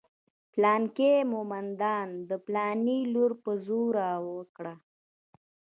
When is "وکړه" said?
4.33-4.75